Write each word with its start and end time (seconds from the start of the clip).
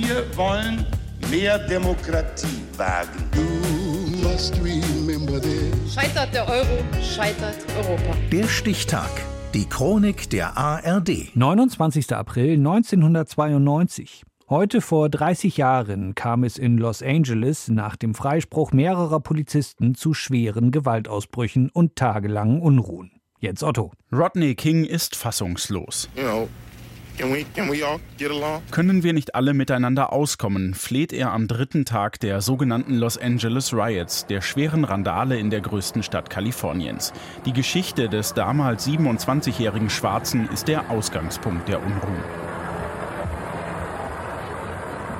Wir 0.00 0.24
wollen 0.36 0.86
mehr 1.28 1.58
Demokratie 1.58 2.62
wagen. 2.76 3.28
Scheitert 5.92 6.32
der 6.32 6.48
Euro, 6.48 6.78
scheitert 7.02 7.56
Europa. 7.76 8.16
Der 8.30 8.46
Stichtag. 8.46 9.10
Die 9.54 9.68
Chronik 9.68 10.30
der 10.30 10.56
ARD. 10.56 11.34
29. 11.34 12.12
April 12.12 12.58
1992. 12.58 14.22
Heute 14.48 14.80
vor 14.80 15.08
30 15.08 15.56
Jahren 15.56 16.14
kam 16.14 16.44
es 16.44 16.58
in 16.58 16.78
Los 16.78 17.02
Angeles 17.02 17.66
nach 17.66 17.96
dem 17.96 18.14
Freispruch 18.14 18.70
mehrerer 18.70 19.18
Polizisten 19.18 19.96
zu 19.96 20.14
schweren 20.14 20.70
Gewaltausbrüchen 20.70 21.70
und 21.70 21.96
tagelangen 21.96 22.62
Unruhen. 22.62 23.10
Jetzt 23.40 23.64
Otto. 23.64 23.90
Rodney 24.12 24.54
King 24.54 24.84
ist 24.84 25.16
fassungslos. 25.16 26.08
You 26.16 26.22
know, 26.22 26.48
Können 28.70 29.02
wir 29.02 29.12
nicht 29.12 29.34
alle 29.34 29.54
miteinander 29.54 30.12
auskommen, 30.12 30.74
fleht 30.74 31.12
er 31.12 31.32
am 31.32 31.48
dritten 31.48 31.84
Tag 31.84 32.20
der 32.20 32.40
sogenannten 32.40 32.94
Los 32.94 33.18
Angeles 33.18 33.72
Riots, 33.72 34.26
der 34.26 34.40
schweren 34.40 34.84
Randale 34.84 35.38
in 35.38 35.50
der 35.50 35.60
größten 35.60 36.02
Stadt 36.02 36.30
Kaliforniens. 36.30 37.12
Die 37.44 37.52
Geschichte 37.52 38.08
des 38.08 38.34
damals 38.34 38.86
27-jährigen 38.86 39.90
Schwarzen 39.90 40.48
ist 40.48 40.68
der 40.68 40.90
Ausgangspunkt 40.90 41.68
der 41.68 41.82
Unruhen. 41.82 42.47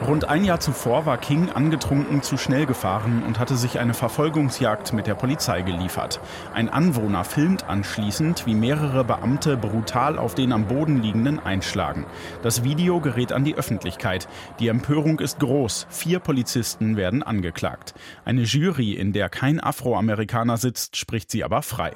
Rund 0.06 0.28
ein 0.28 0.44
Jahr 0.44 0.60
zuvor 0.60 1.06
war 1.06 1.18
King 1.18 1.50
angetrunken 1.50 2.22
zu 2.22 2.36
schnell 2.36 2.66
gefahren 2.66 3.24
und 3.26 3.40
hatte 3.40 3.56
sich 3.56 3.80
eine 3.80 3.94
Verfolgungsjagd 3.94 4.92
mit 4.92 5.08
der 5.08 5.16
Polizei 5.16 5.62
geliefert. 5.62 6.20
Ein 6.54 6.68
Anwohner 6.68 7.24
filmt 7.24 7.68
anschließend, 7.68 8.46
wie 8.46 8.54
mehrere 8.54 9.02
Beamte 9.02 9.56
brutal 9.56 10.16
auf 10.16 10.36
den 10.36 10.52
am 10.52 10.66
Boden 10.66 11.02
liegenden 11.02 11.40
einschlagen. 11.44 12.06
Das 12.42 12.62
Video 12.62 13.00
gerät 13.00 13.32
an 13.32 13.42
die 13.42 13.56
Öffentlichkeit. 13.56 14.28
Die 14.60 14.68
Empörung 14.68 15.18
ist 15.18 15.40
groß. 15.40 15.88
Vier 15.90 16.20
Polizisten 16.20 16.96
werden 16.96 17.24
angeklagt. 17.24 17.92
Eine 18.24 18.42
Jury, 18.42 18.92
in 18.92 19.12
der 19.12 19.28
kein 19.28 19.60
Afroamerikaner 19.60 20.58
sitzt, 20.58 20.96
spricht 20.96 21.28
sie 21.32 21.42
aber 21.42 21.62
frei. 21.62 21.92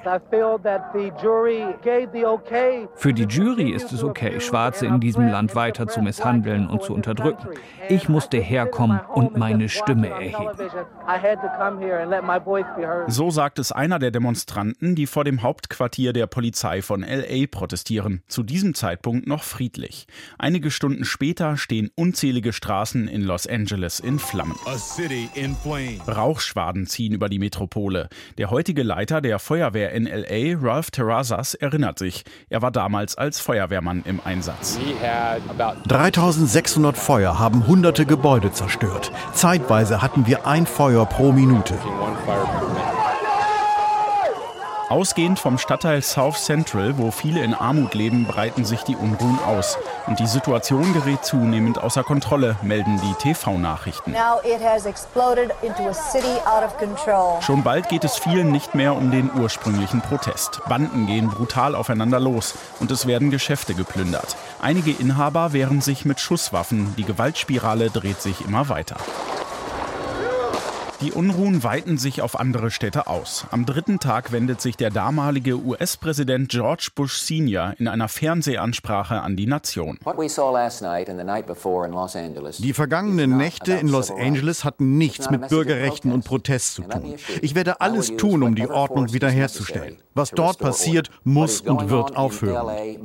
Für 2.97 3.13
die 3.13 3.25
Jury 3.25 3.71
ist 3.71 3.93
es 3.93 4.03
okay, 4.03 4.41
Schwarze 4.41 4.87
in 4.87 4.99
diesem 4.99 5.29
Land 5.29 5.55
weiter 5.55 5.87
zu 5.87 6.03
misshandeln 6.03 6.67
und 6.67 6.83
zu 6.83 6.95
unterdrücken. 6.95 7.47
Ich 7.93 8.09
musste 8.09 8.39
herkommen 8.39 9.01
und 9.13 9.37
meine 9.37 9.69
Stimme 9.69 10.09
erheben. 10.09 10.49
So 13.09 13.31
sagt 13.31 13.59
es 13.59 13.71
einer 13.71 13.99
der 13.99 14.11
Demonstranten, 14.11 14.95
die 14.95 15.07
vor 15.07 15.25
dem 15.25 15.43
Hauptquartier 15.43 16.15
der 16.15 16.27
Polizei 16.27 16.81
von 16.81 17.03
LA 17.03 17.47
protestieren. 17.51 18.23
Zu 18.29 18.45
diesem 18.45 18.75
Zeitpunkt 18.75 19.27
noch 19.27 19.43
friedlich. 19.43 20.07
Einige 20.39 20.71
Stunden 20.71 21.05
später 21.05 21.59
stehen 21.59 21.91
unzählige 21.95 22.55
Straßen 22.55 23.09
in 23.09 23.23
Los 23.23 23.47
Angeles 23.47 24.01
in 24.01 24.19
Flammen. 24.19 24.57
Rauchschwaden 26.09 26.87
ziehen 26.87 27.13
über 27.13 27.29
die 27.29 27.39
Metropole. 27.39 28.09
Der 28.39 28.51
heutige 28.51 28.85
Leiter 28.85 29.21
der 29.21 29.39
Feuerwehr 29.39 29.93
in 29.93 30.05
LA, 30.07 30.59
Ralph 30.59 30.91
Terrazas, 30.91 31.53
erinnert 31.53 31.99
sich. 31.99 32.25
Er 32.49 32.63
war 32.63 32.71
damals 32.71 33.19
als 33.19 33.39
Feuerwehrmann 33.39 34.03
im 34.07 34.19
Einsatz. 34.25 34.79
3600 35.89 36.97
Feuer 36.97 37.39
haben 37.39 37.67
hunderte 37.83 38.07
Gebäude 38.07 38.53
zerstört. 38.53 39.11
Zeitweise 39.35 40.03
hatten 40.03 40.25
wir 40.29 40.47
ein 40.47 40.67
Feuer 40.67 41.05
pro 41.05 41.33
Minute. 41.33 41.75
Ausgehend 44.93 45.39
vom 45.39 45.57
Stadtteil 45.57 46.03
South 46.03 46.45
Central, 46.45 46.99
wo 46.99 47.11
viele 47.11 47.43
in 47.43 47.55
Armut 47.55 47.95
leben, 47.95 48.27
breiten 48.27 48.67
sich 48.67 48.83
die 48.83 48.95
Unruhen 48.95 49.39
aus. 49.39 49.79
Und 50.07 50.19
die 50.19 50.27
Situation 50.27 50.93
gerät 50.93 51.25
zunehmend 51.25 51.79
außer 51.79 52.05
Kontrolle, 52.05 52.59
melden 52.61 53.01
die 53.01 53.15
TV-Nachrichten. 53.15 54.13
Schon 57.41 57.63
bald 57.63 57.89
geht 57.89 58.05
es 58.05 58.19
vielen 58.19 58.53
nicht 58.53 58.75
mehr 58.75 58.95
um 58.95 59.11
den 59.11 59.31
ursprünglichen 59.35 60.03
Protest. 60.03 60.61
Banden 60.69 61.07
gehen 61.07 61.31
brutal 61.31 61.75
aufeinander 61.75 62.21
los 62.21 62.55
und 62.79 62.91
es 62.91 63.07
werden 63.07 63.31
Geschäfte 63.31 63.73
geplündert. 63.73 64.37
Einige 64.61 64.91
Inhaber 64.91 65.55
wehren 65.55 65.81
sich 65.81 66.05
mit 66.05 66.21
Schusswaffen. 66.21 66.95
Die 66.99 67.05
Gewaltspirale 67.05 67.89
dreht 67.89 68.21
sich 68.21 68.45
immer 68.45 68.69
weiter. 68.69 68.97
Die 71.03 71.11
Unruhen 71.11 71.65
weiten 71.65 71.99
sich 71.99 72.23
auf 72.23 72.39
andere 72.39 72.71
Städte 72.71 73.09
aus. 73.09 73.47
Am 73.51 73.67
dritten 73.67 73.99
Tag 73.99 74.31
wendet 74.31 74.61
sich 74.61 74.77
der 74.77 74.91
damalige 74.91 75.57
US-Präsident 75.57 76.49
George 76.49 76.91
Bush 76.95 77.15
Sr. 77.15 77.75
in 77.79 77.89
einer 77.89 78.07
Fernsehansprache 78.07 79.21
an 79.21 79.35
die 79.35 79.47
Nation. 79.47 79.99
Die 82.59 82.73
vergangenen 82.73 83.37
Nächte 83.37 83.73
in 83.73 83.89
Los 83.89 84.13
Angeles 84.13 84.65
hatten 84.65 84.97
nichts 84.97 85.29
mit 85.29 85.49
Bürgerrechten 85.49 86.13
und 86.13 86.25
Protest 86.25 86.75
zu 86.75 86.83
tun. 86.83 87.17
Ich 87.41 87.57
werde 87.57 87.81
alles 87.81 88.17
tun, 88.17 88.45
um 88.45 88.55
die 88.55 88.69
Ordnung 88.69 89.13
wiederherzustellen. 89.13 89.97
Was 90.15 90.31
dort 90.31 90.59
passiert, 90.59 91.11
muss 91.25 91.63
und 91.63 91.89
wird 91.89 92.17
aufhören. 92.17 92.99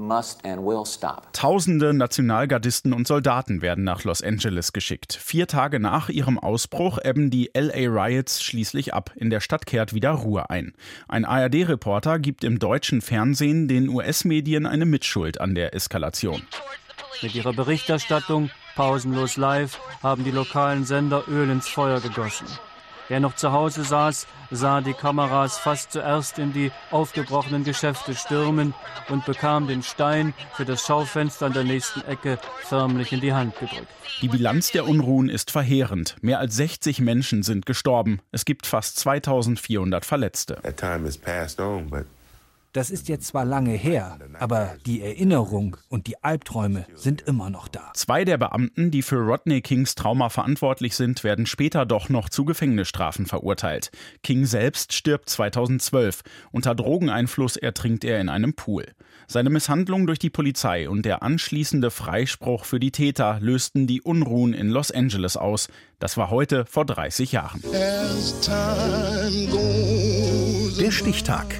Tausende 1.31 1.93
Nationalgardisten 1.93 2.93
und 2.93 3.07
Soldaten 3.07 3.61
werden 3.61 3.85
nach 3.85 4.03
Los 4.03 4.21
Angeles 4.21 4.73
geschickt. 4.73 5.13
Vier 5.13 5.47
Tage 5.47 5.79
nach 5.79 6.09
ihrem 6.09 6.37
Ausbruch 6.37 6.99
ebben 7.01 7.29
die 7.29 7.49
LA 7.55 7.86
Riots 7.87 8.43
schließlich 8.43 8.93
ab. 8.93 9.11
In 9.15 9.29
der 9.29 9.39
Stadt 9.39 9.65
kehrt 9.65 9.93
wieder 9.93 10.11
Ruhe 10.11 10.49
ein. 10.49 10.73
Ein 11.07 11.25
ARD-Reporter 11.25 12.19
gibt 12.19 12.43
im 12.43 12.59
deutschen 12.59 13.01
Fernsehen 13.01 13.67
den 13.67 13.89
US-Medien 13.89 14.65
eine 14.65 14.85
Mitschuld 14.85 15.39
an 15.39 15.55
der 15.55 15.73
Eskalation. 15.73 16.41
Mit 17.21 17.33
ihrer 17.35 17.53
Berichterstattung 17.53 18.51
pausenlos 18.75 19.37
live 19.37 19.79
haben 20.03 20.23
die 20.23 20.31
lokalen 20.31 20.85
Sender 20.85 21.23
Öl 21.27 21.49
ins 21.49 21.67
Feuer 21.67 21.99
gegossen. 21.99 22.47
Wer 23.09 23.21
noch 23.21 23.35
zu 23.35 23.53
Hause 23.53 23.83
saß, 23.83 24.27
sah 24.51 24.81
die 24.81 24.93
Kameras 24.93 25.57
fast 25.57 25.93
zuerst 25.93 26.39
in 26.39 26.51
die 26.51 26.71
aufgebrochenen 26.91 27.63
Geschäfte 27.63 28.15
stürmen 28.15 28.73
und 29.09 29.25
bekam 29.25 29.67
den 29.67 29.81
Stein 29.81 30.33
für 30.53 30.65
das 30.65 30.85
Schaufenster 30.85 31.45
an 31.45 31.53
der 31.53 31.63
nächsten 31.63 32.01
Ecke 32.01 32.37
förmlich 32.63 33.13
in 33.13 33.21
die 33.21 33.33
Hand 33.33 33.57
gedrückt. 33.57 33.87
Die 34.21 34.27
Bilanz 34.27 34.71
der 34.71 34.87
Unruhen 34.87 35.29
ist 35.29 35.51
verheerend. 35.51 36.17
Mehr 36.21 36.39
als 36.39 36.55
60 36.57 36.99
Menschen 36.99 37.43
sind 37.43 37.65
gestorben. 37.65 38.19
Es 38.31 38.43
gibt 38.43 38.65
fast 38.65 38.97
2400 38.99 40.03
Verletzte. 40.05 40.55
That 40.63 40.77
time 40.77 41.07
is 41.07 41.17
passed 41.17 41.61
on, 41.61 41.89
but 41.89 42.05
Das 42.77 42.91
ist 42.91 43.09
jetzt 43.09 43.25
zwar 43.25 43.43
lange 43.43 43.71
her, 43.71 44.19
aber 44.37 44.75
die 44.85 45.01
Erinnerung 45.01 45.77
und 45.89 46.05
die 46.05 46.23
Albträume 46.23 46.85
sind 46.93 47.23
immer 47.23 47.49
noch 47.49 47.67
da. 47.67 47.89
Zwei 47.95 48.23
der 48.23 48.37
Beamten, 48.37 48.91
die 48.91 49.01
für 49.01 49.15
Rodney 49.15 49.61
Kings 49.61 49.95
Trauma 49.95 50.29
verantwortlich 50.29 50.95
sind, 50.95 51.23
werden 51.23 51.47
später 51.47 51.87
doch 51.87 52.09
noch 52.09 52.29
zu 52.29 52.45
Gefängnisstrafen 52.45 53.25
verurteilt. 53.25 53.89
King 54.21 54.45
selbst 54.45 54.93
stirbt 54.93 55.27
2012. 55.27 56.21
Unter 56.51 56.75
Drogeneinfluss 56.75 57.57
ertrinkt 57.57 58.03
er 58.03 58.21
in 58.21 58.29
einem 58.29 58.53
Pool. 58.53 58.85
Seine 59.25 59.49
Misshandlung 59.49 60.05
durch 60.05 60.19
die 60.19 60.29
Polizei 60.29 60.87
und 60.87 61.01
der 61.01 61.23
anschließende 61.23 61.89
Freispruch 61.89 62.63
für 62.63 62.79
die 62.79 62.91
Täter 62.91 63.39
lösten 63.41 63.87
die 63.87 64.03
Unruhen 64.03 64.53
in 64.53 64.69
Los 64.69 64.91
Angeles 64.91 65.35
aus. 65.35 65.67
Das 65.97 66.15
war 66.15 66.29
heute 66.29 66.67
vor 66.67 66.85
30 66.85 67.31
Jahren. 67.31 67.59
Der 70.79 70.91
Stichtag. 70.91 71.59